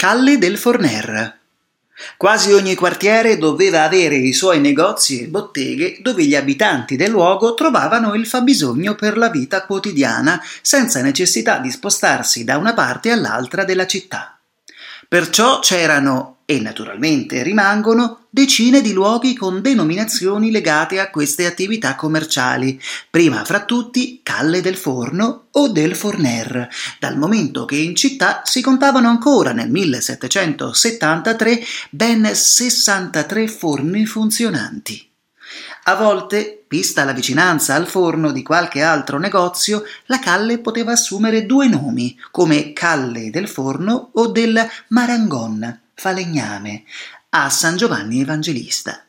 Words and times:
Calle 0.00 0.38
del 0.38 0.58
Forner. 0.58 1.38
Quasi 2.16 2.52
ogni 2.52 2.76
quartiere 2.76 3.36
doveva 3.36 3.82
avere 3.82 4.14
i 4.14 4.32
suoi 4.32 4.60
negozi 4.60 5.24
e 5.24 5.26
botteghe 5.26 5.98
dove 6.02 6.22
gli 6.22 6.36
abitanti 6.36 6.94
del 6.94 7.10
luogo 7.10 7.54
trovavano 7.54 8.14
il 8.14 8.24
fabbisogno 8.24 8.94
per 8.94 9.18
la 9.18 9.28
vita 9.28 9.66
quotidiana 9.66 10.40
senza 10.62 11.02
necessità 11.02 11.58
di 11.58 11.72
spostarsi 11.72 12.44
da 12.44 12.58
una 12.58 12.74
parte 12.74 13.10
all'altra 13.10 13.64
della 13.64 13.88
città. 13.88 14.38
Perciò 15.08 15.58
c'erano 15.58 16.37
e 16.50 16.60
naturalmente 16.60 17.42
rimangono 17.42 18.28
decine 18.30 18.80
di 18.80 18.94
luoghi 18.94 19.36
con 19.36 19.60
denominazioni 19.60 20.50
legate 20.50 20.98
a 20.98 21.10
queste 21.10 21.44
attività 21.44 21.94
commerciali, 21.94 22.80
prima 23.10 23.44
fra 23.44 23.66
tutti 23.66 24.20
Calle 24.22 24.62
del 24.62 24.76
Forno 24.76 25.48
o 25.50 25.68
del 25.68 25.94
Forner, 25.94 26.66
dal 26.98 27.18
momento 27.18 27.66
che 27.66 27.76
in 27.76 27.94
città 27.94 28.40
si 28.46 28.62
contavano 28.62 29.08
ancora 29.08 29.52
nel 29.52 29.68
1773 29.68 31.60
ben 31.90 32.34
63 32.34 33.46
forni 33.46 34.06
funzionanti. 34.06 35.06
A 35.84 35.96
volte, 35.96 36.64
vista 36.66 37.04
la 37.04 37.12
vicinanza 37.12 37.74
al 37.74 37.86
forno 37.86 38.32
di 38.32 38.42
qualche 38.42 38.80
altro 38.80 39.18
negozio, 39.18 39.84
la 40.06 40.18
calle 40.18 40.60
poteva 40.60 40.92
assumere 40.92 41.44
due 41.44 41.68
nomi, 41.68 42.18
come 42.30 42.72
Calle 42.72 43.28
del 43.28 43.48
Forno 43.48 44.12
o 44.14 44.28
del 44.28 44.66
Marangon, 44.88 45.87
falegname, 45.98 46.84
a 47.30 47.50
San 47.50 47.76
Giovanni 47.76 48.20
Evangelista. 48.20 49.04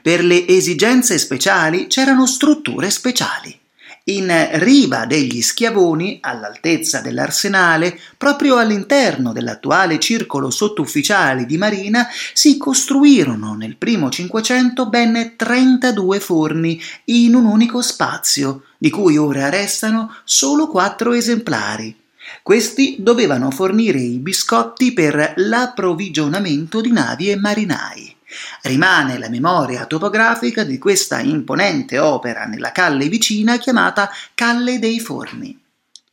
Per 0.00 0.24
le 0.24 0.48
esigenze 0.48 1.18
speciali 1.18 1.86
c'erano 1.86 2.26
strutture 2.26 2.90
speciali. 2.90 3.60
In 4.06 4.30
riva 4.54 5.06
degli 5.06 5.40
Schiavoni, 5.42 6.18
all'altezza 6.22 7.00
dell'arsenale, 7.00 7.98
proprio 8.16 8.56
all'interno 8.56 9.32
dell'attuale 9.32 9.98
circolo 9.98 10.50
sottufficiali 10.50 11.46
di 11.46 11.58
Marina, 11.58 12.08
si 12.32 12.56
costruirono 12.56 13.54
nel 13.54 13.76
primo 13.76 14.10
Cinquecento 14.10 14.88
ben 14.88 15.34
32 15.36 16.20
forni 16.20 16.80
in 17.06 17.34
un 17.34 17.44
unico 17.44 17.82
spazio, 17.82 18.64
di 18.78 18.90
cui 18.90 19.16
ora 19.16 19.48
restano 19.50 20.14
solo 20.24 20.68
quattro 20.68 21.12
esemplari 21.12 22.02
questi 22.42 22.96
dovevano 22.98 23.50
fornire 23.50 23.98
i 23.98 24.18
biscotti 24.18 24.92
per 24.92 25.34
l'approvvigionamento 25.36 26.80
di 26.80 26.92
navi 26.92 27.30
e 27.30 27.36
marinai. 27.36 28.16
Rimane 28.62 29.18
la 29.18 29.28
memoria 29.28 29.86
topografica 29.86 30.64
di 30.64 30.78
questa 30.78 31.20
imponente 31.20 31.98
opera 31.98 32.44
nella 32.44 32.72
calle 32.72 33.08
vicina 33.08 33.58
chiamata 33.58 34.10
Calle 34.34 34.78
dei 34.78 35.00
Forni. 35.00 35.58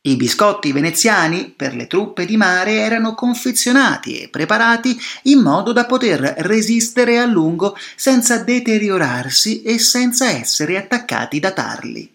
I 0.04 0.16
biscotti 0.16 0.72
veneziani 0.72 1.52
per 1.56 1.76
le 1.76 1.86
truppe 1.86 2.26
di 2.26 2.36
mare 2.36 2.72
erano 2.72 3.14
confezionati 3.14 4.18
e 4.18 4.28
preparati 4.28 4.98
in 5.24 5.38
modo 5.38 5.72
da 5.72 5.86
poter 5.86 6.20
resistere 6.38 7.18
a 7.18 7.24
lungo 7.24 7.76
senza 7.94 8.38
deteriorarsi 8.38 9.62
e 9.62 9.78
senza 9.78 10.28
essere 10.28 10.76
attaccati 10.76 11.38
da 11.38 11.52
tarli. 11.52 12.12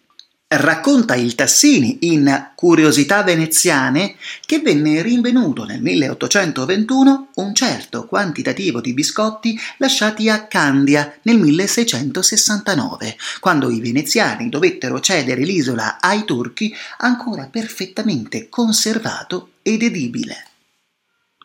Racconta 0.50 1.16
il 1.16 1.36
Tassini 1.36 1.98
in 2.04 2.52
Curiosità 2.56 3.22
veneziane 3.22 4.16
che 4.46 4.60
venne 4.60 5.02
rinvenuto 5.02 5.66
nel 5.66 5.82
1821 5.82 7.32
un 7.34 7.54
certo 7.54 8.06
quantitativo 8.06 8.80
di 8.80 8.94
biscotti 8.94 9.60
lasciati 9.76 10.30
a 10.30 10.48
Candia 10.48 11.14
nel 11.24 11.38
1669, 11.38 13.18
quando 13.42 13.70
i 13.70 13.82
veneziani 13.82 14.48
dovettero 14.48 15.02
cedere 15.02 15.44
l'isola 15.44 16.00
ai 16.00 16.24
turchi 16.24 16.74
ancora 17.00 17.50
perfettamente 17.52 18.48
conservato 18.48 19.50
ed 19.62 19.84
edibile. 19.84 20.47